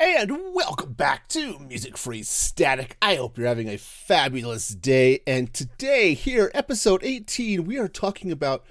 [0.00, 2.96] And welcome back to Music Free Static.
[3.00, 5.20] I hope you're having a fabulous day.
[5.24, 8.64] And today, here, episode 18, we are talking about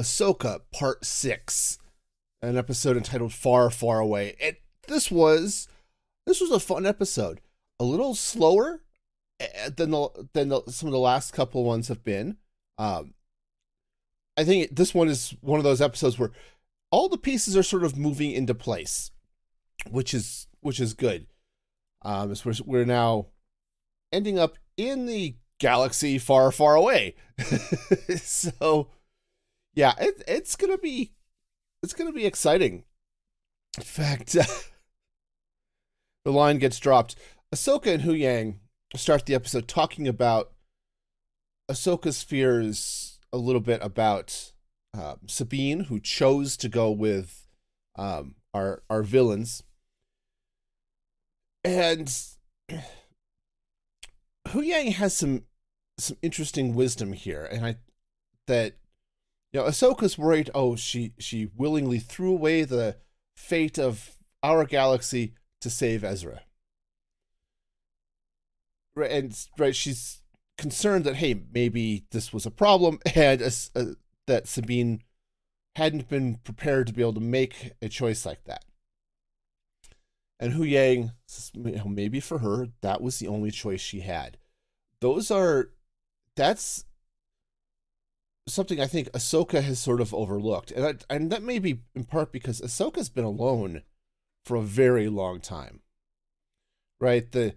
[0.00, 1.78] Ahsoka Part 6,
[2.40, 4.36] an episode entitled Far, Far Away.
[4.42, 4.56] And
[4.88, 5.68] this was
[6.26, 7.42] this was a fun episode.
[7.78, 8.80] A little slower
[9.38, 12.38] eh, than the than the, some of the last couple ones have been.
[12.78, 13.12] Um,
[14.38, 16.32] I think this one is one of those episodes where
[16.90, 19.10] all the pieces are sort of moving into place,
[19.90, 21.26] which is which is good.
[22.02, 23.26] Um, we're, we're now
[24.12, 27.14] ending up in the galaxy far, far away.
[28.16, 28.88] so,
[29.74, 31.12] yeah, it, it's gonna be
[31.82, 32.84] it's gonna be exciting.
[33.76, 34.32] In fact,
[36.24, 37.16] the line gets dropped.
[37.54, 38.56] Ahsoka and Huyang
[38.96, 40.52] start the episode talking about
[41.70, 44.52] Ahsoka's fears a little bit about
[44.94, 47.46] um, Sabine, who chose to go with
[47.96, 49.62] um, our our villains,
[51.64, 52.12] and
[54.48, 55.44] Huyang has some
[55.98, 57.76] some interesting wisdom here, and I
[58.46, 58.74] that
[59.52, 60.50] you know Ahsoka's worried.
[60.54, 62.96] Oh, she she willingly threw away the
[63.36, 66.42] fate of our galaxy to save Ezra.
[68.96, 70.22] Right, and right, she's
[70.58, 73.84] concerned that hey, maybe this was a problem, and uh,
[74.26, 75.02] that Sabine
[75.76, 78.64] hadn't been prepared to be able to make a choice like that.
[80.40, 81.10] And you
[81.54, 84.38] know, maybe for her, that was the only choice she had.
[85.00, 85.70] Those are,
[86.34, 86.86] that's
[88.48, 92.04] something I think Ahsoka has sort of overlooked, and that, and that may be in
[92.04, 93.82] part because Ahsoka's been alone
[94.44, 95.80] for a very long time.
[97.00, 97.54] Right, the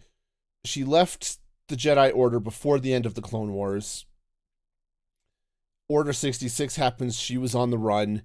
[0.65, 1.39] she left
[1.69, 4.05] the Jedi Order before the end of the Clone Wars.
[5.89, 8.23] Order 66 happens, she was on the run.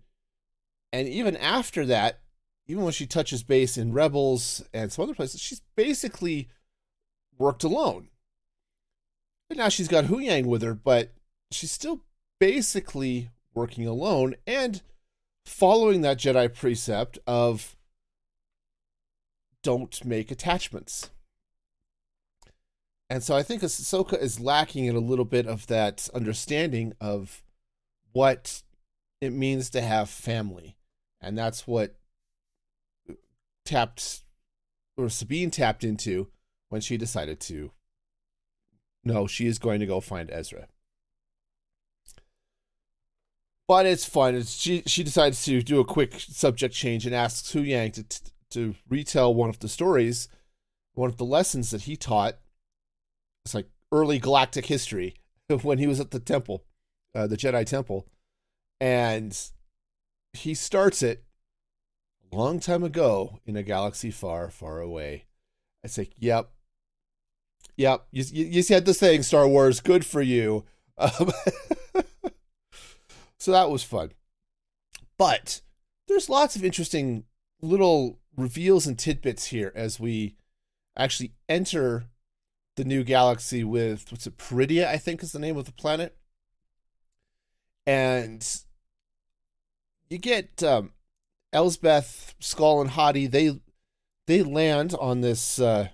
[0.92, 2.20] And even after that,
[2.68, 6.48] even when she touches base in Rebels and some other places, she's basically
[7.38, 8.08] worked alone.
[9.48, 11.14] And now she's got Huyang with her, but
[11.50, 12.02] she's still
[12.38, 14.82] basically working alone and
[15.46, 17.74] following that Jedi precept of
[19.62, 21.10] don't make attachments.
[23.10, 27.42] And so I think Ahsoka is lacking in a little bit of that understanding of
[28.12, 28.62] what
[29.22, 30.76] it means to have family.
[31.20, 31.96] And that's what
[33.68, 34.22] tapped
[34.96, 36.28] or Sabine tapped into
[36.70, 37.70] when she decided to
[39.04, 40.66] no, she is going to go find Ezra.
[43.66, 44.34] But it's fun.
[44.34, 48.74] It's, she she decides to do a quick subject change and asks Huyang to to
[48.88, 50.28] retell one of the stories,
[50.94, 52.38] one of the lessons that he taught.
[53.44, 55.16] It's like early galactic history
[55.62, 56.64] when he was at the temple,
[57.14, 58.06] uh, the Jedi temple,
[58.80, 59.38] and
[60.32, 61.24] he starts it
[62.36, 65.24] long time ago in a galaxy far, far away.
[65.82, 66.50] It's say, yep,
[67.76, 68.06] yep.
[68.10, 69.80] You you, you said the thing, Star Wars.
[69.80, 70.64] Good for you.
[71.00, 71.30] Um,
[73.38, 74.10] so that was fun.
[75.16, 75.60] But
[76.08, 77.22] there's lots of interesting
[77.62, 80.34] little reveals and tidbits here as we
[80.96, 82.06] actually enter
[82.76, 86.16] the new galaxy with what's it Peridea I think is the name of the planet
[87.86, 88.46] and
[90.08, 90.92] you get um,
[91.52, 93.60] Elsbeth Skoll, and Hottie they
[94.26, 95.88] they land on this uh,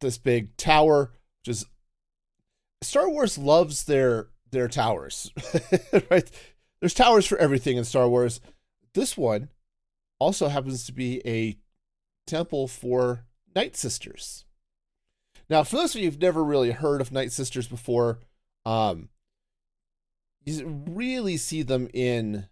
[0.00, 1.12] this big tower
[1.44, 1.66] Just
[2.82, 5.30] Star Wars loves their their towers
[6.10, 6.30] right
[6.80, 8.40] there's towers for everything in Star Wars
[8.94, 9.50] this one
[10.18, 11.56] also happens to be a
[12.26, 13.24] temple for
[13.54, 14.44] Night Sisters.
[15.48, 18.18] Now, for those of you who've never really heard of Night Sisters before,
[18.66, 19.08] um,
[20.44, 22.46] you really see them in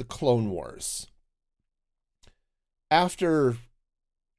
[0.00, 1.08] the Clone Wars.
[2.90, 3.58] After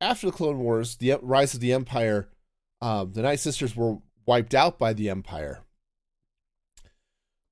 [0.02, 2.28] after the Clone Wars, the rise of the Empire,
[2.82, 5.60] um, the Night Sisters were wiped out by the Empire.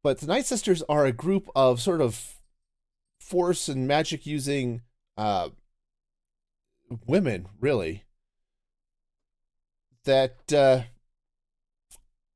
[0.02, 2.40] But the Night Sisters are a group of sort of
[3.20, 4.82] force and magic using
[5.16, 5.50] uh,
[7.06, 8.06] women, really,
[10.06, 10.82] that uh,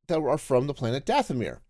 [0.07, 1.61] that are from the planet Dathomir.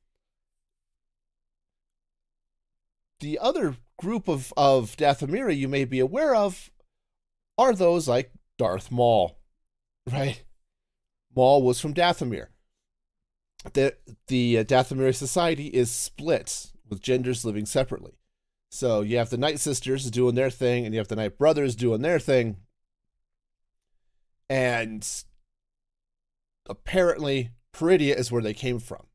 [3.22, 6.70] The other group of, of Dathomiri you may be aware of
[7.58, 9.38] are those like Darth Maul,
[10.12, 10.44] right?
[11.36, 12.48] Maul was from Dathomir.
[13.74, 13.96] The,
[14.28, 18.14] the uh, Dathomiri society is split with genders living separately.
[18.70, 21.76] So you have the Night Sisters doing their thing, and you have the Night Brothers
[21.76, 22.58] doing their thing.
[24.50, 25.08] And
[26.68, 29.06] apparently, Peridea is where they came from.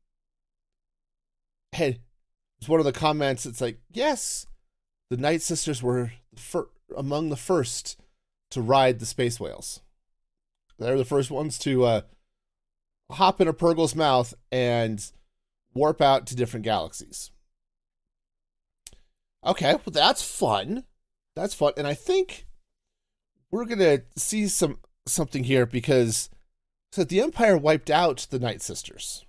[1.73, 1.99] And
[2.57, 3.45] it's one of the comments.
[3.45, 4.45] It's like, yes,
[5.09, 7.99] the Night Sisters were fir- among the first
[8.51, 9.81] to ride the space whales.
[10.77, 12.01] They're the first ones to uh,
[13.11, 15.03] hop in a Purrgil's mouth and
[15.73, 17.31] warp out to different galaxies.
[19.45, 20.83] Okay, well that's fun.
[21.35, 22.45] That's fun, and I think
[23.51, 26.29] we're gonna see some something here because
[26.91, 29.25] so the Empire wiped out the Night Sisters.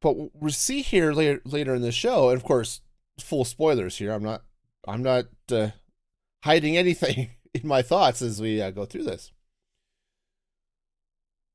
[0.00, 2.80] But what we see here later later in the show, and of course,
[3.20, 4.12] full spoilers here.
[4.12, 4.42] I'm not
[4.86, 5.70] I'm not uh,
[6.44, 9.32] hiding anything in my thoughts as we uh, go through this.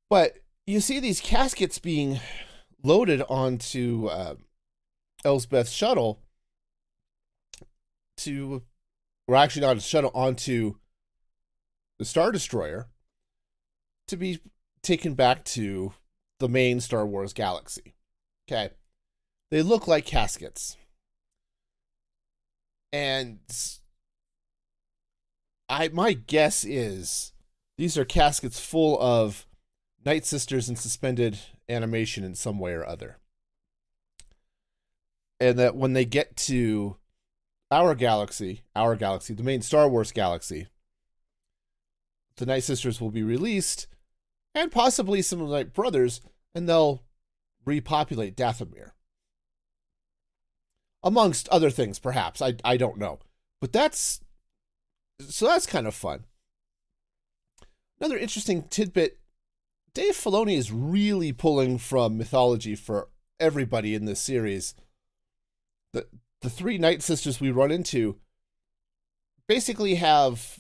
[0.10, 2.20] But you see these caskets being
[2.84, 4.36] loaded onto uh,
[5.24, 6.20] Elsbeth's shuttle
[8.18, 8.64] to,
[9.28, 10.76] or actually not a shuttle, onto
[12.00, 12.88] the Star Destroyer
[14.08, 14.40] to be
[14.82, 15.94] taken back to
[16.40, 17.94] the main Star Wars galaxy.
[18.50, 18.72] Okay.
[19.52, 20.78] They look like caskets.
[22.92, 23.40] And
[25.68, 27.34] I my guess is
[27.78, 29.46] these are caskets full of
[30.06, 33.18] Night Sisters in suspended animation in some way or other.
[35.40, 36.98] And that when they get to
[37.72, 40.68] our galaxy, our galaxy, the main Star Wars galaxy,
[42.38, 43.88] the Night Sisters will be released,
[44.56, 46.22] and possibly some of the Night Brothers,
[46.56, 47.04] and they'll
[47.66, 48.92] repopulate Dathomir.
[51.04, 52.42] Amongst other things, perhaps.
[52.42, 53.20] I, I don't know.
[53.62, 54.22] But that's
[55.22, 56.26] so that's kind of fun.
[58.00, 59.20] Another interesting tidbit
[59.94, 63.10] Dave Filoni is really pulling from mythology for
[63.40, 64.76] everybody in this series.
[65.94, 66.08] The
[66.42, 68.18] the three Night Sisters we run into
[69.48, 70.60] basically have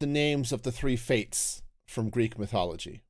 [0.00, 3.02] the names of the three fates from Greek mythology.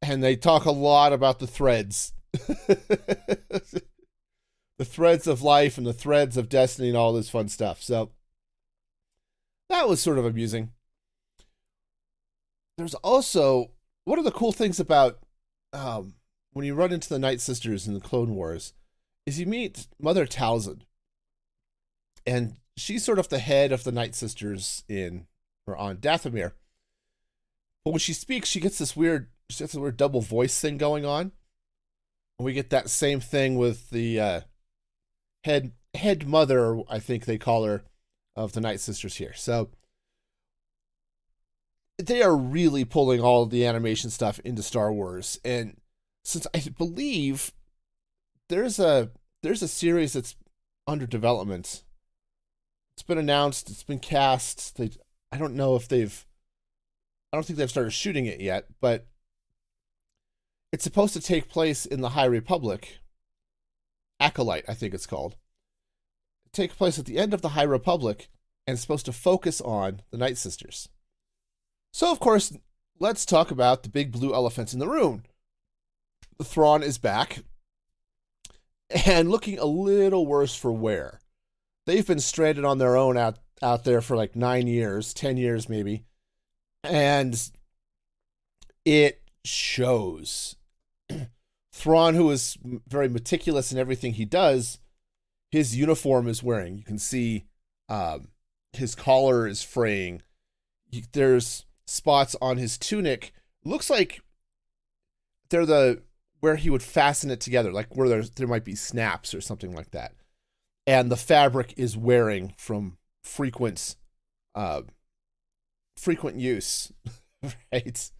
[0.00, 2.12] And they talk a lot about the threads.
[4.82, 7.80] the threads of life and the threads of destiny and all this fun stuff.
[7.80, 8.10] So
[9.68, 10.70] that was sort of amusing.
[12.76, 13.70] There's also
[14.04, 15.20] one of the cool things about
[15.72, 16.14] um,
[16.52, 18.72] when you run into the Night Sisters in the Clone Wars
[19.24, 20.80] is you meet Mother Talzin,
[22.26, 25.28] and she's sort of the head of the Night Sisters in
[25.64, 26.54] or on Dathomir.
[27.84, 30.76] But when she speaks, she gets this weird, she gets this weird double voice thing
[30.76, 31.30] going on.
[32.38, 34.40] And we get that same thing with the uh,
[35.44, 37.84] head head mother, I think they call her,
[38.34, 39.34] of the Night Sisters here.
[39.34, 39.70] So
[41.98, 45.38] they are really pulling all the animation stuff into Star Wars.
[45.44, 45.80] And
[46.24, 47.52] since I believe
[48.48, 49.10] there's a
[49.42, 50.36] there's a series that's
[50.86, 51.84] under development.
[52.96, 54.76] It's been announced, it's been cast.
[54.76, 54.90] They
[55.30, 56.26] I don't know if they've
[57.32, 59.06] I don't think they've started shooting it yet, but
[60.72, 62.98] it's supposed to take place in the High Republic.
[64.22, 65.36] Acolyte, I think it's called.
[66.52, 68.28] Take place at the end of the High Republic
[68.66, 70.88] and it's supposed to focus on the Night Sisters.
[71.92, 72.56] So, of course,
[73.00, 75.24] let's talk about the big blue elephant in the room.
[76.38, 77.40] The Thrawn is back
[79.06, 81.20] and looking a little worse for wear.
[81.86, 85.68] They've been stranded on their own out, out there for like nine years, 10 years
[85.68, 86.04] maybe.
[86.84, 87.40] And
[88.84, 90.56] it shows.
[91.72, 94.78] Thrawn, who is very meticulous in everything he does,
[95.50, 96.76] his uniform is wearing.
[96.76, 97.46] You can see
[97.88, 98.28] um,
[98.72, 100.22] his collar is fraying.
[101.12, 103.32] There's spots on his tunic
[103.64, 104.22] looks like
[105.50, 106.02] they're the
[106.40, 109.74] where he would fasten it together, like where there's there might be snaps or something
[109.74, 110.14] like that.
[110.86, 113.96] And the fabric is wearing from frequent
[114.54, 114.82] uh
[115.96, 116.92] frequent use,
[117.72, 118.10] right?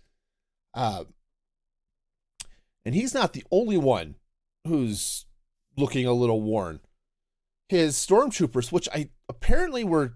[0.75, 1.05] Uh,
[2.85, 4.17] and he's not the only one
[4.67, 5.27] who's
[5.77, 6.81] looking a little worn.
[7.69, 10.15] His stormtroopers, which I apparently were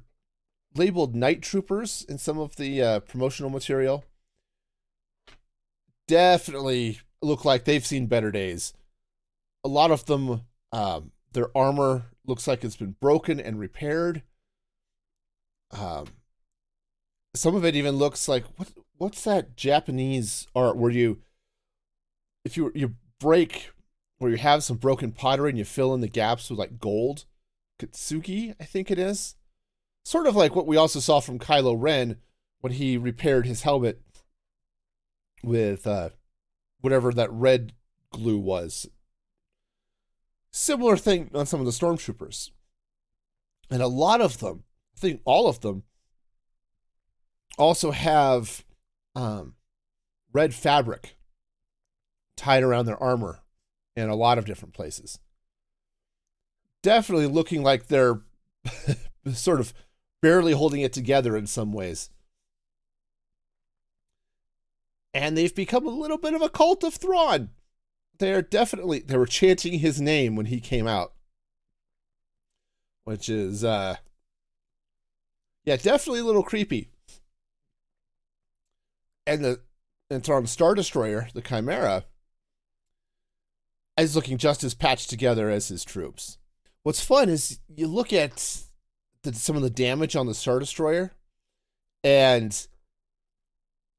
[0.75, 4.05] labeled night troopers in some of the uh, promotional material
[6.07, 8.73] definitely look like they've seen better days.
[9.65, 10.43] A lot of them,
[10.73, 14.23] um, their armor looks like it's been broken and repaired.
[15.73, 16.07] Um,
[17.35, 21.19] some of it even looks like what what's that Japanese art where you
[22.47, 23.73] if you you break
[24.19, 27.27] where you have some broken pottery and you fill in the gaps with like gold,
[27.79, 29.35] Katsuki, I think it is.
[30.05, 32.19] Sort of like what we also saw from Kylo Ren
[32.61, 34.01] when he repaired his helmet
[35.43, 36.11] with uh,
[36.81, 37.73] whatever that red
[38.11, 38.89] glue was.
[40.53, 42.51] Similar thing on some of the stormtroopers.
[43.69, 44.63] And a lot of them,
[44.97, 45.83] I think all of them,
[47.59, 48.65] also have
[49.17, 49.55] um,
[50.33, 51.17] red fabric
[52.37, 53.41] tied around their armor
[53.97, 55.19] in a lot of different places.
[56.83, 58.21] Definitely looking like they're
[59.33, 59.73] sort of
[60.23, 62.11] barely holding it together in some ways.
[65.15, 67.51] And they've become a little bit of a cult of Thrawn.
[68.19, 71.15] They're definitely they were chanting his name when he came out.
[73.05, 73.97] Which is uh
[75.65, 76.91] yeah, definitely a little creepy.
[79.27, 79.61] And the
[80.11, 82.05] and Thrawn's Star Destroyer, the Chimera,
[83.99, 86.39] is looking just as patched together as his troops.
[86.83, 88.63] What's fun is you look at
[89.23, 91.13] the, some of the damage on the Star Destroyer,
[92.05, 92.67] and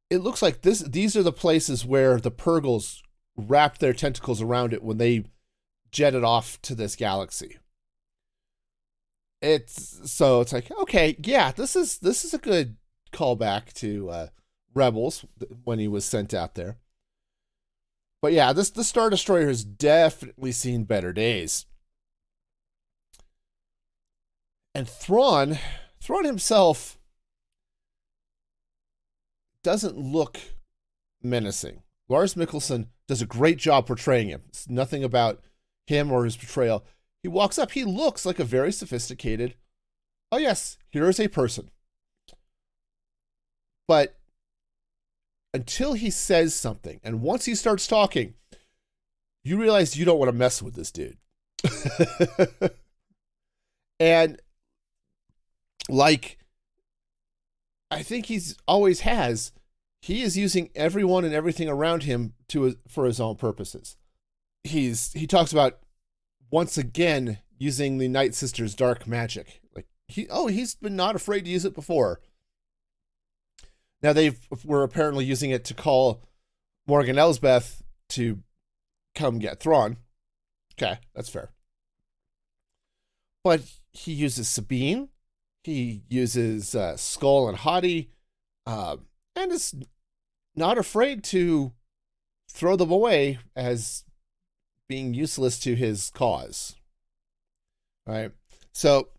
[0.10, 0.80] it looks like this.
[0.80, 3.02] These are the places where the Purrgils
[3.36, 5.26] wrapped their tentacles around it when they
[5.92, 7.58] jetted off to this galaxy.
[9.42, 12.78] It's so it's like okay, yeah, this is this is a good
[13.12, 14.28] callback to uh,
[14.74, 15.26] Rebels
[15.64, 16.78] when he was sent out there.
[18.22, 21.66] But yeah, this the Star Destroyer has definitely seen better days.
[24.74, 25.58] And Thrawn,
[26.02, 27.00] Thrawn himself
[29.64, 30.40] doesn't look
[31.22, 31.82] menacing.
[32.10, 34.44] Lars Mikkelsen does a great job portraying him.
[34.50, 35.42] It's nothing about
[35.88, 36.86] him or his portrayal.
[37.24, 39.56] He walks up, he looks like a very sophisticated,
[40.32, 41.72] oh yes, here is a person.
[43.88, 44.18] But
[45.54, 47.00] until he says something.
[47.04, 48.34] And once he starts talking,
[49.44, 51.18] you realize you don't want to mess with this dude.
[54.00, 54.40] and
[55.90, 56.38] like
[57.90, 59.52] I think he's always has,
[60.02, 63.96] he is using everyone and everything around him to for his own purposes.
[64.64, 65.80] He's he talks about
[66.52, 69.62] once again using the Night Sisters dark magic.
[69.76, 72.20] Like he oh, he's been not afraid to use it before.
[74.02, 76.22] Now they were apparently using it to call
[76.86, 78.40] Morgan Elsbeth to
[79.16, 79.98] come get Thrawn.
[80.76, 81.50] Okay, that's fair.
[83.44, 83.62] But
[83.92, 85.10] he uses Sabine.
[85.64, 88.10] He uses uh, Skoll and Hottie,
[88.66, 88.98] uh,
[89.36, 89.76] and is
[90.56, 91.74] not afraid to
[92.50, 94.06] throw them away as
[94.88, 96.76] being useless to his cause.
[98.08, 98.32] All right.
[98.72, 99.10] So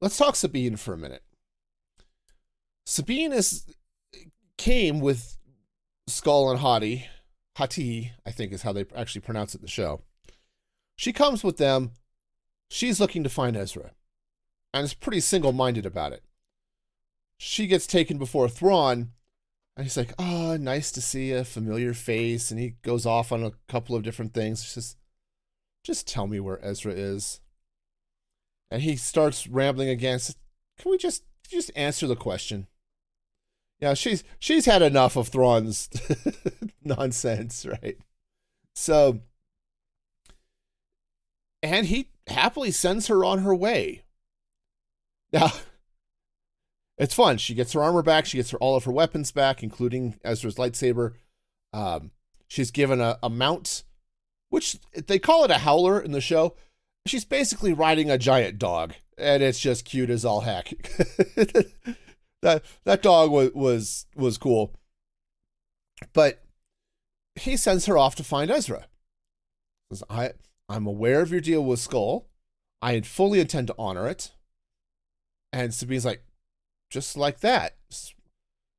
[0.00, 1.22] let's talk Sabine for a minute.
[2.84, 3.66] Sabine is
[4.58, 5.38] came with
[6.08, 7.06] Skoll and Hati.
[7.56, 10.02] Hati, I think is how they actually pronounce it in the show.
[10.96, 11.92] She comes with them.
[12.70, 13.92] She's looking to find Ezra.
[14.72, 16.22] And is pretty single minded about it.
[17.36, 19.10] She gets taken before Thrawn,
[19.76, 22.50] and he's like, Oh, nice to see a familiar face.
[22.50, 24.62] And he goes off on a couple of different things.
[24.62, 24.96] He says,
[25.84, 27.40] Just tell me where Ezra is.
[28.70, 30.18] And he starts rambling again.
[30.18, 30.36] Says,
[30.78, 32.66] Can we just just answer the question?
[33.82, 35.90] Yeah, she's she's had enough of Thrawn's
[36.84, 37.98] nonsense, right?
[38.76, 39.22] So
[41.64, 44.04] and he happily sends her on her way.
[45.32, 45.50] Now,
[46.96, 47.38] it's fun.
[47.38, 48.24] She gets her armor back.
[48.24, 51.14] She gets her, all of her weapons back, including Ezra's lightsaber.
[51.72, 52.12] Um,
[52.46, 53.82] she's given a, a mount,
[54.48, 56.54] which they call it a howler in the show.
[57.06, 60.72] She's basically riding a giant dog, and it's just cute as all heck.
[62.42, 64.74] that that dog was was was cool.
[66.12, 66.42] But
[67.34, 68.86] he sends her off to find Ezra.
[69.90, 70.32] Says, I
[70.68, 72.24] I'm aware of your deal with Skoll.
[72.80, 74.32] I fully intend to honor it.
[75.52, 76.24] And Sabine's like,
[76.90, 77.76] just like that.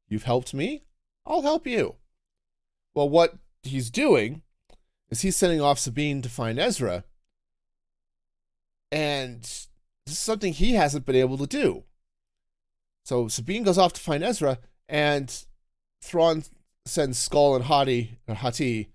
[0.10, 0.84] You've helped me,
[1.25, 1.96] I'll help you.
[2.93, 4.41] Well, what he's doing
[5.10, 7.03] is he's sending off Sabine to find Ezra.
[8.91, 9.67] And this
[10.08, 11.84] is something he hasn't been able to do.
[13.06, 15.46] So Sabine goes off to find Ezra, and
[16.02, 16.44] Thrawn
[16.86, 18.90] sends Skoll and Hati or Hati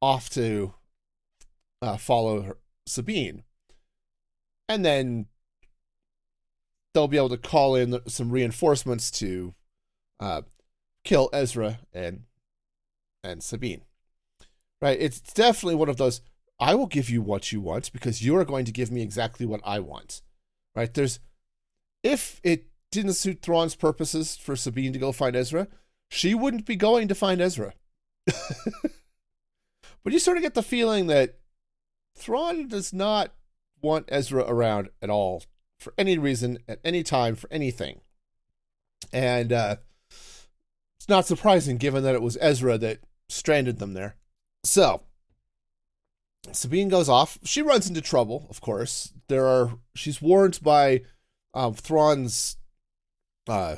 [0.00, 0.74] off to
[1.80, 2.56] uh, follow her,
[2.86, 3.42] Sabine,
[4.68, 5.26] and then
[6.94, 9.54] they'll be able to call in some reinforcements to
[10.20, 10.42] uh,
[11.04, 12.24] kill Ezra and
[13.24, 13.82] and Sabine.
[14.80, 14.98] Right?
[15.00, 16.20] It's definitely one of those.
[16.58, 19.46] I will give you what you want because you are going to give me exactly
[19.46, 20.22] what I want.
[20.74, 20.92] Right?
[20.92, 21.20] There's
[22.02, 25.66] if it didn't suit Thrawn's purposes for Sabine to go find Ezra,
[26.08, 27.72] she wouldn't be going to find Ezra.
[28.26, 31.38] but you sort of get the feeling that
[32.14, 33.32] Thrawn does not
[33.80, 35.42] want Ezra around at all
[35.80, 38.02] for any reason, at any time, for anything.
[39.12, 39.76] And uh,
[40.10, 44.16] it's not surprising given that it was Ezra that stranded them there.
[44.62, 45.02] So,
[46.52, 47.38] Sabine goes off.
[47.42, 49.12] She runs into trouble, of course.
[49.28, 51.02] There are she's warned by
[51.54, 52.56] um, Thrawn's
[53.48, 53.76] uh,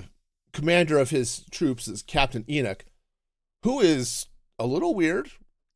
[0.52, 2.84] commander of his troops is Captain Enoch,
[3.62, 4.26] who is
[4.58, 5.30] a little weird.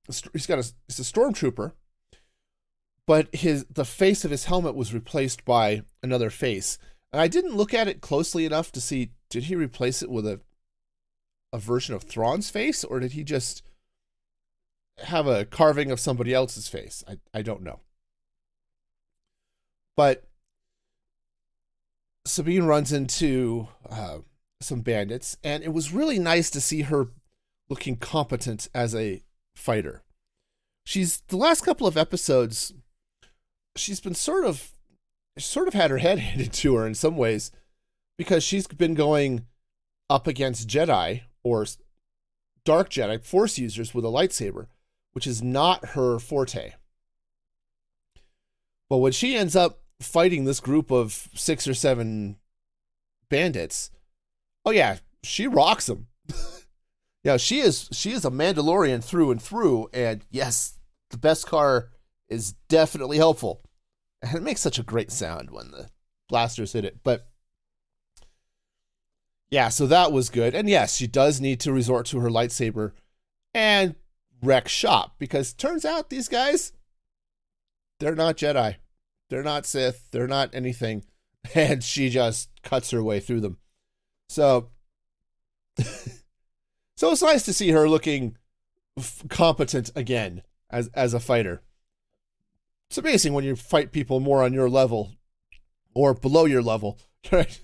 [0.07, 1.73] He's got a he's a stormtrooper,
[3.07, 6.79] but his the face of his helmet was replaced by another face.
[7.13, 10.27] And I didn't look at it closely enough to see did he replace it with
[10.27, 10.41] a
[11.53, 13.63] a version of Thrawn's face or did he just
[14.99, 17.05] have a carving of somebody else's face?
[17.07, 17.81] I I don't know.
[19.97, 20.28] But
[22.29, 24.19] Sabine runs into uh,
[24.61, 27.09] some bandits, and it was really nice to see her
[27.69, 29.23] looking competent as a
[29.57, 30.03] fighter.
[30.85, 32.73] She's the last couple of episodes,
[33.77, 34.73] she's been sort of
[35.39, 37.51] sort of had her head handed to her in some ways
[38.17, 39.47] because she's been going
[40.11, 41.67] up against Jedi or
[42.65, 44.67] dark Jedi force users with a lightsaber,
[45.13, 46.75] which is not her forte.
[48.91, 52.37] But when she ends up fighting this group of six or seven
[53.29, 53.91] bandits,
[54.65, 56.07] oh yeah, she rocks them.
[57.25, 60.79] yeah, she is she is a Mandalorian through and through, and yes,
[61.11, 61.89] the beskar
[62.29, 63.63] is definitely helpful.
[64.23, 65.89] And it makes such a great sound when the
[66.29, 66.99] blasters hit it.
[67.05, 67.29] But
[69.51, 70.55] yeah, so that was good.
[70.55, 72.93] And yes, she does need to resort to her lightsaber
[73.55, 73.95] and
[74.43, 76.73] wreck shop because turns out these guys
[77.99, 78.77] they're not Jedi.
[79.29, 80.09] They're not Sith.
[80.11, 81.05] They're not anything.
[81.55, 83.59] And she just cuts her way through them.
[84.29, 84.69] So
[86.97, 88.37] so it's nice to see her looking
[88.99, 91.63] f- competent again as as a fighter.
[92.91, 95.13] It's amazing when you fight people more on your level
[95.95, 96.99] or below your level.
[97.33, 97.61] Right?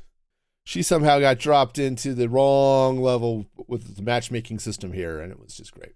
[0.65, 5.39] She somehow got dropped into the wrong level with the matchmaking system here, and it
[5.39, 5.95] was just great.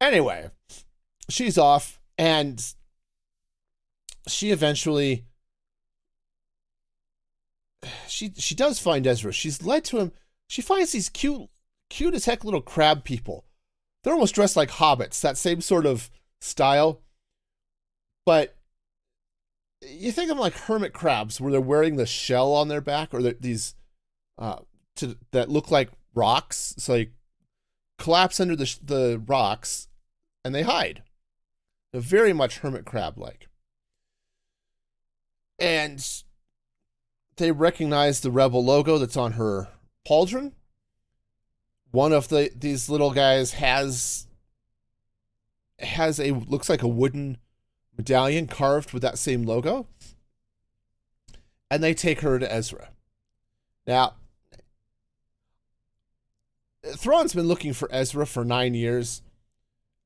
[0.00, 0.50] Anyway,
[1.28, 2.74] she's off, and
[4.26, 5.24] she eventually
[8.08, 9.32] she she does find Ezra.
[9.32, 10.12] She's led to him.
[10.48, 11.48] She finds these cute,
[11.90, 13.44] cute as heck little crab people.
[14.02, 17.02] They're almost dressed like hobbits, that same sort of style.
[18.24, 18.56] But
[19.82, 23.12] you think of them like hermit crabs, where they're wearing the shell on their back,
[23.12, 23.74] or these
[24.38, 24.60] uh,
[24.96, 26.74] to that look like rocks.
[26.78, 27.10] So they
[27.98, 29.88] collapse under the the rocks,
[30.44, 31.02] and they hide.
[31.92, 33.48] They're very much hermit crab like.
[35.58, 36.06] And
[37.36, 39.68] they recognize the rebel logo that's on her
[40.06, 40.52] pauldron.
[41.90, 44.26] One of the these little guys has
[45.78, 47.38] has a looks like a wooden
[47.96, 49.86] medallion carved with that same logo.
[51.70, 52.90] And they take her to Ezra.
[53.86, 54.14] Now,
[56.84, 59.22] Thrawn's been looking for Ezra for nine years.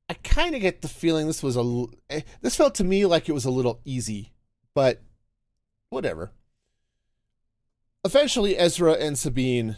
[0.08, 3.28] I kind of get the feeling this was a eh, this felt to me like
[3.28, 4.32] it was a little easy,
[4.74, 5.00] but
[5.90, 6.32] whatever.
[8.04, 9.76] Eventually, Ezra and Sabine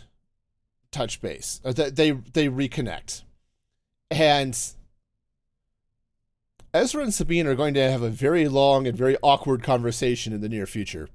[0.92, 1.60] touch base.
[1.64, 3.22] They they, they reconnect,
[4.10, 4.56] and
[6.74, 10.40] Ezra and Sabine are going to have a very long and very awkward conversation in
[10.40, 11.08] the near future.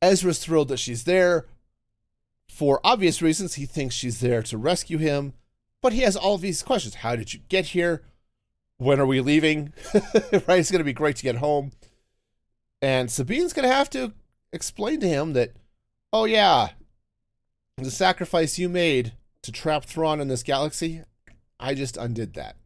[0.00, 1.46] Ezra's thrilled that she's there.
[2.48, 5.34] For obvious reasons, he thinks she's there to rescue him,
[5.82, 6.96] but he has all these questions.
[6.96, 8.02] How did you get here?
[8.78, 9.74] When are we leaving?
[9.94, 10.58] right?
[10.58, 11.72] It's going to be great to get home.
[12.82, 14.12] And Sabine's going to have to
[14.52, 15.52] explain to him that,
[16.12, 16.70] oh, yeah,
[17.76, 19.12] the sacrifice you made
[19.42, 21.02] to trap Thrawn in this galaxy,
[21.58, 22.56] I just undid that.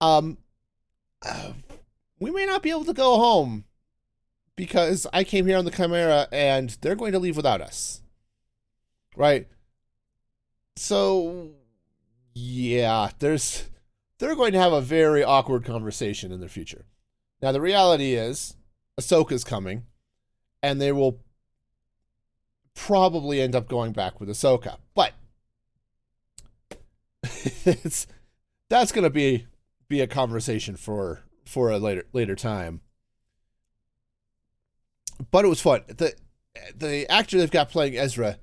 [0.00, 0.38] Um,
[1.24, 1.52] uh,
[2.20, 3.64] we may not be able to go home
[4.56, 8.02] because I came here on the Chimera and they're going to leave without us.
[9.16, 9.48] Right?
[10.76, 11.50] So,
[12.34, 13.64] yeah, there's
[14.18, 16.84] they're going to have a very awkward conversation in the future.
[17.42, 18.54] Now, the reality is,
[19.00, 19.84] Ahsoka's coming,
[20.62, 21.20] and they will
[22.74, 24.76] probably end up going back with Ahsoka.
[24.94, 25.12] But
[27.22, 28.06] it's
[28.68, 29.46] that's going to be
[29.88, 32.80] be a conversation for for a later later time.
[35.30, 35.82] But it was fun.
[35.88, 36.14] the
[36.74, 38.38] The actor they've got playing Ezra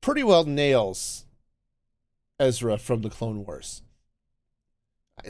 [0.00, 1.24] pretty well nails
[2.38, 3.82] Ezra from the Clone Wars.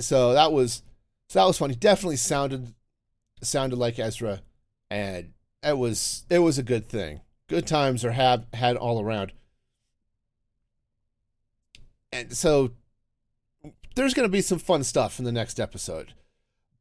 [0.01, 0.83] So that was
[1.29, 1.71] so that was fun.
[1.71, 2.75] He definitely sounded
[3.43, 4.41] sounded like Ezra,
[4.91, 7.21] and it was it was a good thing.
[7.49, 9.33] Good times are have had all around.
[12.13, 12.73] And so
[13.95, 16.15] there's going to be some fun stuff in the next episode.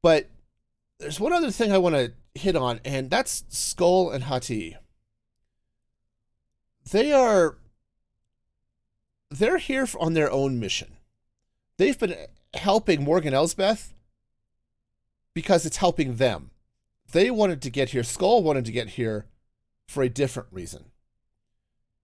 [0.02, 0.30] But
[1.00, 4.78] there's one other thing I want to hit on, and that's Skoll and Hati.
[6.92, 7.58] They are
[9.30, 10.98] they're here on their own mission.
[11.78, 12.16] They've been
[12.54, 13.94] helping Morgan Elsbeth
[15.34, 16.52] because it's helping them.
[17.14, 18.02] They wanted to get here.
[18.02, 19.28] Skoll wanted to get here
[19.88, 20.86] for a different reason.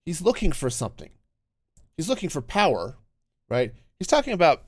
[0.06, 1.10] He's looking for something.
[1.96, 2.96] He's looking for power,
[3.48, 3.74] right?
[3.98, 4.62] He's talking about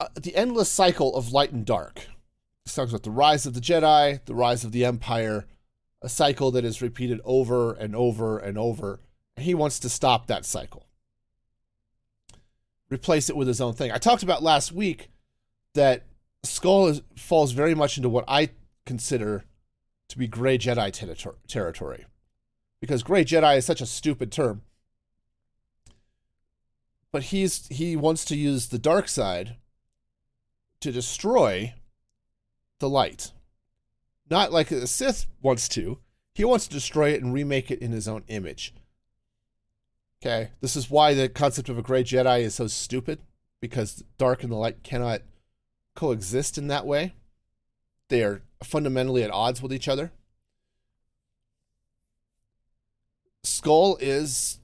[0.00, 2.06] uh, the endless cycle of light and dark.
[2.64, 5.46] He talks about the rise of the Jedi, the rise of the Empire,
[6.00, 9.00] a cycle that is repeated over and over and over.
[9.36, 10.86] And he wants to stop that cycle,
[12.90, 13.92] replace it with his own thing.
[13.92, 15.10] I talked about last week
[15.74, 16.04] that
[16.42, 18.50] Skoll is, falls very much into what I
[18.88, 19.44] consider
[20.08, 22.06] to be gray Jedi ter- territory.
[22.80, 24.62] Because gray Jedi is such a stupid term.
[27.12, 29.56] But he's he wants to use the dark side
[30.80, 31.74] to destroy
[32.78, 33.32] the light.
[34.30, 35.98] Not like a Sith wants to.
[36.34, 38.74] He wants to destroy it and remake it in his own image.
[40.22, 43.20] Okay, this is why the concept of a gray Jedi is so stupid
[43.60, 45.22] because dark and the light cannot
[45.94, 47.14] coexist in that way.
[48.08, 50.12] They are fundamentally at odds with each other.
[53.44, 54.58] Skoll is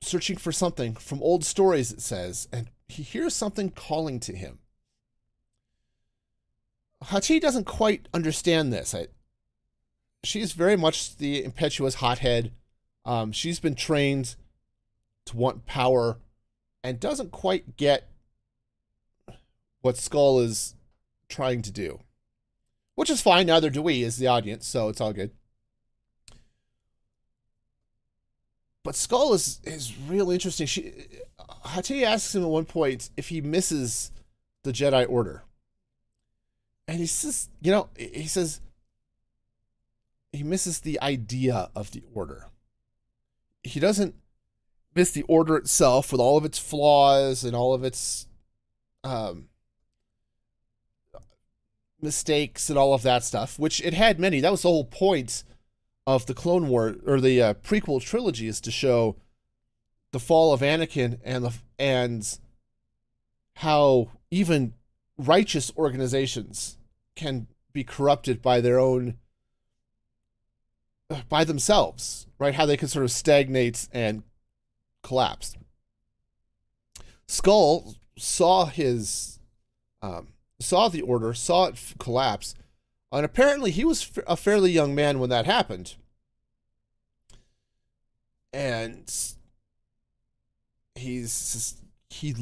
[0.00, 4.58] searching for something from old stories, it says, and he hears something calling to him.
[7.04, 8.94] Hachi doesn't quite understand this.
[8.94, 9.08] I,
[10.24, 12.52] she's very much the impetuous hothead.
[13.04, 14.36] Um, she's been trained
[15.26, 16.18] to want power
[16.82, 18.08] and doesn't quite get
[19.80, 20.74] what Skoll is
[21.28, 22.00] trying to do.
[22.96, 25.30] Which is fine, neither do we as the audience, so it's all good.
[28.82, 30.66] But Skoll is is real interesting.
[30.66, 30.92] She
[31.38, 34.10] Hati asks him at one point if he misses
[34.62, 35.44] the Jedi Order.
[36.88, 38.60] And he says, you know, he says
[40.32, 42.46] he misses the idea of the order.
[43.62, 44.14] He doesn't
[44.94, 48.26] miss the order itself with all of its flaws and all of its
[49.02, 49.48] um,
[52.00, 54.40] mistakes and all of that stuff, which it had many.
[54.40, 55.44] That was the whole point
[56.06, 59.16] of the Clone War or the uh, prequel trilogy is to show
[60.12, 62.38] the fall of Anakin and the and
[63.56, 64.74] how even
[65.18, 66.78] righteous organizations
[67.16, 69.16] can be corrupted by their own
[71.28, 72.54] by themselves, right?
[72.54, 74.22] How they can sort of stagnate and
[75.02, 75.54] collapse.
[77.28, 79.38] Skoll saw his
[80.02, 80.28] um,
[80.60, 82.54] saw the order, saw it collapse,
[83.12, 85.94] and apparently he was a fairly young man when that happened.
[88.52, 89.12] And
[90.94, 91.76] he's
[92.08, 92.34] he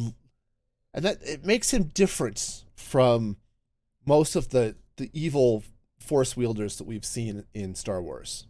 [0.93, 3.37] and that it makes him different from
[4.07, 5.65] most of the the evil
[5.99, 8.47] force wielders that we've seen in Star Wars.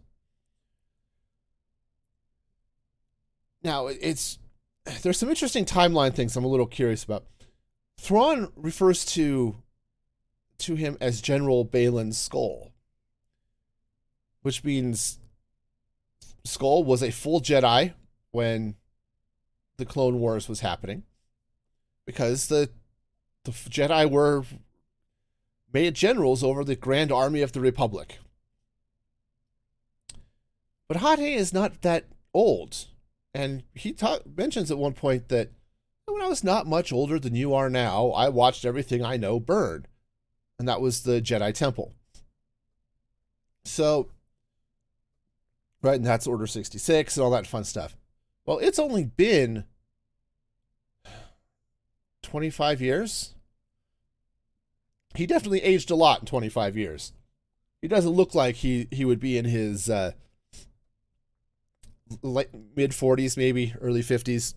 [3.63, 4.37] Now, it's
[5.01, 7.25] there's some interesting timeline things I'm a little curious about.
[8.05, 9.55] Thrawn refers to
[10.59, 12.69] to him as General Baylan Skoll,
[14.43, 15.17] which means
[16.45, 17.95] Skoll was a full Jedi
[18.29, 18.75] when
[19.77, 21.01] the Clone Wars was happening,
[22.05, 22.69] because the
[23.43, 24.43] the Jedi were
[25.73, 28.19] made generals over the Grand Army of the Republic.
[30.87, 32.85] But Hati is not that old,
[33.33, 35.49] and he ta- mentions at one point that
[36.13, 39.39] when I was not much older than you are now, I watched everything I know
[39.39, 39.85] burn.
[40.59, 41.93] And that was the Jedi Temple.
[43.65, 44.09] So,
[45.81, 47.97] right, and that's Order 66 and all that fun stuff.
[48.45, 49.65] Well, it's only been
[52.21, 53.33] 25 years.
[55.15, 57.13] He definitely aged a lot in 25 years.
[57.81, 60.11] He doesn't look like he, he would be in his uh,
[62.21, 64.53] mid 40s, maybe early 50s.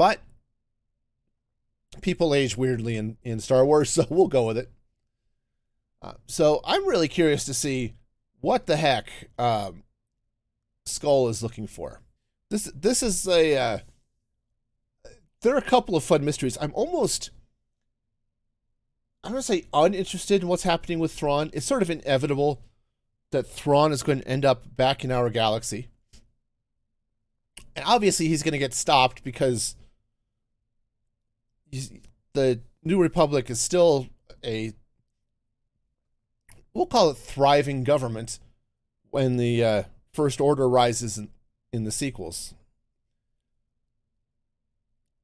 [0.00, 0.22] But
[2.00, 4.70] people age weirdly in, in Star Wars, so we'll go with it.
[6.00, 7.92] Uh, so I'm really curious to see
[8.40, 9.82] what the heck um,
[10.86, 12.00] Skoll is looking for.
[12.48, 13.78] This this is a uh,
[15.42, 16.56] there are a couple of fun mysteries.
[16.62, 17.28] I'm almost
[19.22, 21.50] I'm gonna say uninterested in what's happening with Thrawn.
[21.52, 22.62] It's sort of inevitable
[23.32, 25.88] that Thrawn is going to end up back in our galaxy.
[27.76, 29.76] And obviously he's going to get stopped because
[32.32, 34.08] the New Republic is still
[34.44, 34.72] a
[36.72, 38.38] we'll call it thriving government
[39.10, 41.28] when the uh, First Order rises in,
[41.72, 42.54] in the sequels.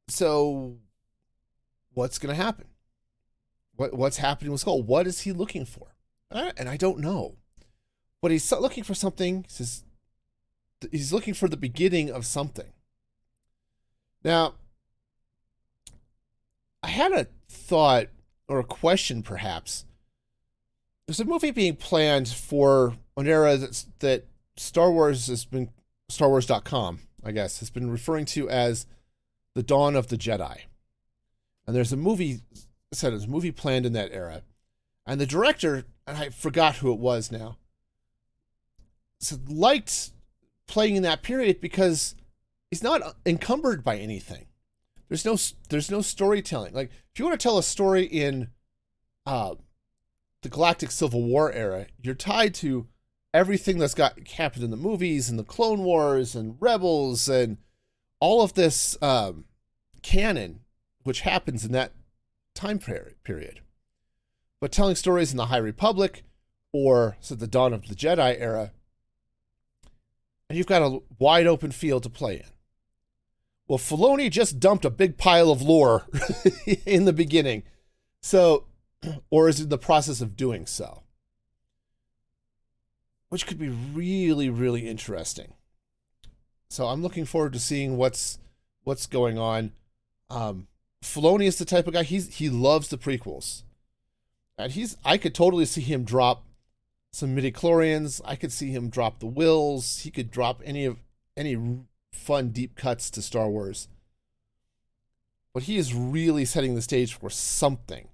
[0.09, 0.77] So,
[1.93, 2.67] what's going to happen?
[3.75, 4.85] What what's happening with Skoll?
[4.85, 5.95] What is he looking for?
[6.31, 7.37] And I don't know,
[8.21, 9.45] but he's looking for something.
[9.45, 9.85] He says
[10.91, 12.73] he's looking for the beginning of something.
[14.25, 14.55] Now,
[16.87, 18.07] I had a thought
[18.47, 19.85] or a question, perhaps.
[21.07, 25.71] There's a movie being planned for an era that's, that Star Wars has been,
[26.09, 28.87] Star Wars.com, I guess, has been referring to as
[29.55, 30.59] the dawn of the Jedi.
[31.67, 32.43] And there's a movie,
[32.93, 34.43] said there's a movie planned in that era.
[35.05, 37.59] And the director, and I forgot who it was now,
[39.49, 40.13] liked
[40.69, 42.15] playing in that period because
[42.71, 44.46] he's not encumbered by anything.
[45.09, 45.37] There's no
[45.69, 46.75] there's no storytelling.
[46.75, 48.49] Like if you want to tell a story in
[49.25, 49.55] uh,
[50.43, 52.87] the Galactic Civil War era, you're tied to
[53.33, 57.59] everything that's got happened in the movies and the Clone Wars and Rebels and
[58.21, 59.45] all of this um,
[60.03, 60.61] canon,
[61.03, 61.93] which happens in that
[62.55, 63.61] time period.
[64.61, 66.25] But telling stories in the High Republic
[66.73, 68.73] or so the dawn of the Jedi era,
[70.49, 72.56] and you've got a wide open field to play in.
[73.69, 76.07] Well, Filoni just dumped a big pile of lore
[76.87, 77.65] in the beginning.
[78.23, 78.65] So,
[79.31, 81.03] or is in the process of doing so.
[83.29, 85.55] Which could be really, really interesting.
[86.69, 88.39] So I'm looking forward to seeing what's
[88.85, 89.73] what's going on.
[90.31, 90.69] Um,
[91.03, 93.63] Filoni is the type of guy he's he loves the prequels,
[94.59, 96.45] and he's I could totally see him drop
[97.13, 98.21] some midi chlorians.
[98.25, 100.01] I could see him drop the wills.
[100.01, 100.99] He could drop any of
[101.37, 101.57] any
[102.17, 103.89] fun deep cuts to Star Wars.
[105.55, 108.09] But he is really setting the stage for something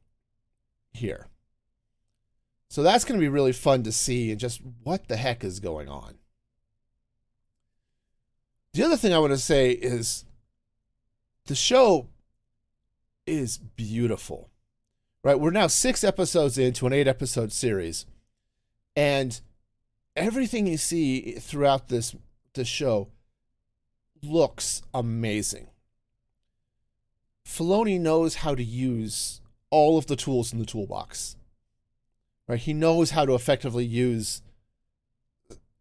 [0.92, 1.28] here.
[2.68, 5.60] So that's going to be really fun to see and just what the heck is
[5.60, 6.18] going on.
[8.72, 10.24] The other thing I want to say is
[11.46, 12.08] the show
[13.26, 14.48] is beautiful.
[15.24, 15.38] Right?
[15.38, 18.06] We're now 6 episodes into an 8 episode series.
[18.96, 19.40] And
[20.16, 22.14] everything you see throughout this
[22.54, 23.08] this show
[24.22, 25.68] looks amazing.
[27.46, 31.36] Filoni knows how to use all of the tools in the toolbox.
[32.48, 32.58] Right?
[32.58, 34.42] He knows how to effectively use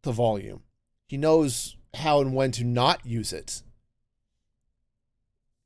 [0.04, 0.64] the volume.
[1.08, 3.62] He knows how and when to not use it.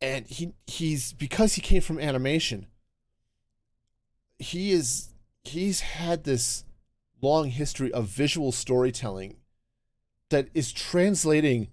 [0.01, 2.67] And he he's because he came from animation.
[4.37, 5.09] He is
[5.43, 6.65] he's had this
[7.21, 9.37] long history of visual storytelling
[10.29, 11.69] that is translating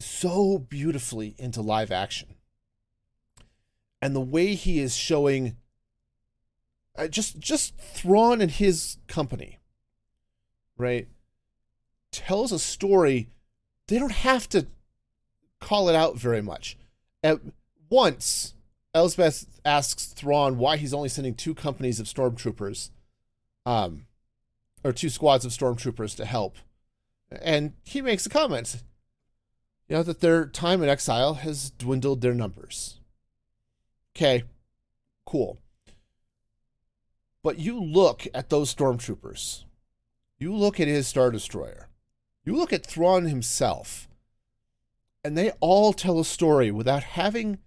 [0.00, 2.34] so beautifully into live action.
[4.02, 5.56] And the way he is showing
[6.96, 9.58] uh, just just Thrawn and his company,
[10.76, 11.08] right,
[12.12, 13.30] tells a story.
[13.88, 14.66] They don't have to
[15.60, 16.76] call it out very much.
[17.22, 17.40] At
[17.88, 18.54] once,
[18.94, 22.90] Elsbeth asks Thrawn why he's only sending two companies of stormtroopers,
[23.66, 24.06] um,
[24.82, 26.56] or two squads of stormtroopers to help,
[27.30, 28.82] and he makes a comment
[29.90, 33.00] you know, that their time in exile has dwindled their numbers.
[34.14, 34.44] Okay,
[35.26, 35.58] cool.
[37.42, 39.64] But you look at those stormtroopers.
[40.38, 41.88] You look at his Star Destroyer.
[42.44, 44.08] You look at Thrawn himself.
[45.24, 47.58] And they all tell a story without having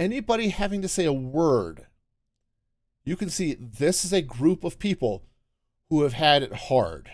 [0.00, 1.86] anybody having to say a word.
[3.04, 5.22] You can see this is a group of people
[5.90, 7.08] who have had it hard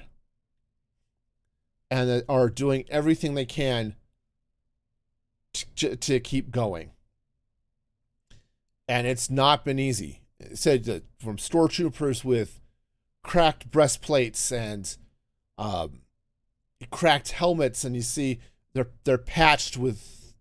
[1.90, 3.94] and are doing everything they can
[5.52, 6.90] to, to keep going.
[8.88, 10.20] And it's not been easy.
[10.38, 12.60] It said that from stormtroopers with
[13.22, 14.96] cracked breastplates and
[15.56, 16.00] um,
[16.90, 18.40] cracked helmets, and you see
[18.72, 20.34] they're they're patched with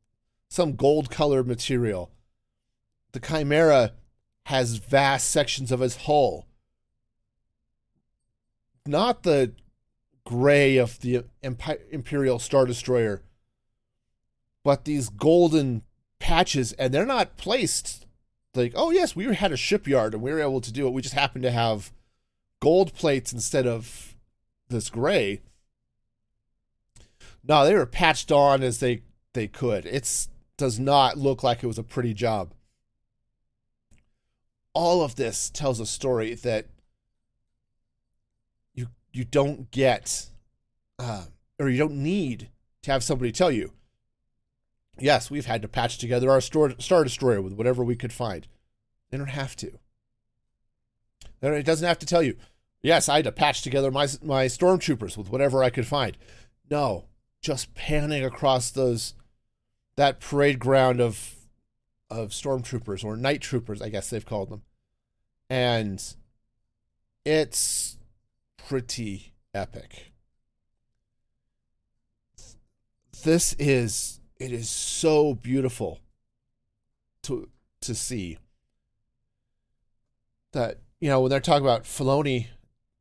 [0.49, 2.11] some gold colored material.
[3.11, 3.93] The Chimera
[4.45, 6.47] has vast sections of its hull,
[8.85, 9.53] not the
[10.25, 11.25] gray of the
[11.91, 13.21] Imperial Star Destroyer,
[14.63, 15.83] but these golden
[16.19, 18.05] patches, and they're not placed
[18.55, 20.93] like, oh yes, we had a shipyard and we were able to do it.
[20.93, 21.91] We just happened to have
[22.59, 24.15] gold plates instead of
[24.69, 25.41] this gray.
[27.43, 29.85] No, they were patched on as they they could.
[29.85, 32.53] It does not look like it was a pretty job.
[34.73, 36.67] All of this tells a story that
[38.73, 40.27] you you don't get,
[40.99, 41.25] uh,
[41.57, 42.49] or you don't need
[42.83, 43.71] to have somebody tell you
[44.99, 48.47] yes, we've had to patch together our Star Destroyer with whatever we could find.
[49.09, 49.79] They don't have to.
[51.41, 52.37] It doesn't have to tell you,
[52.81, 56.17] yes, I had to patch together my, my stormtroopers with whatever I could find.
[56.69, 57.05] No,
[57.41, 59.15] just panning across those,
[59.95, 61.35] that parade ground of,
[62.09, 64.61] of stormtroopers or night troopers, I guess they've called them.
[65.49, 66.01] And
[67.25, 67.97] it's
[68.57, 70.13] pretty epic.
[73.23, 75.99] This is it is so beautiful
[77.21, 77.47] to
[77.81, 78.39] to see
[80.51, 82.47] that you know when they're talking about Filoni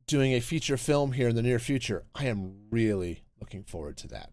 [0.05, 4.07] doing a feature film here in the near future, I am really looking forward to
[4.09, 4.29] that.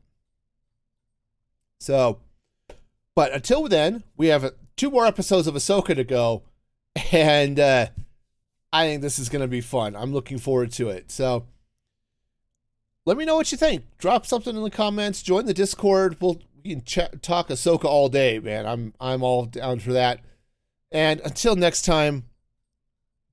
[1.80, 2.18] So,
[3.14, 6.42] but until then, we have two more episodes of Ahsoka to go,
[7.12, 7.86] and uh,
[8.72, 9.96] I think this is going to be fun.
[9.96, 11.10] I'm looking forward to it.
[11.10, 11.46] So,
[13.06, 13.84] let me know what you think.
[13.96, 15.22] Drop something in the comments.
[15.22, 16.18] Join the Discord.
[16.20, 18.66] We'll we can chat, talk Ahsoka all day, man.
[18.66, 20.20] I'm I'm all down for that.
[20.92, 22.24] And until next time,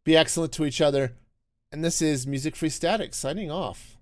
[0.04, 1.14] be excellent to each other.
[1.72, 3.95] And this is Music Free Static signing off.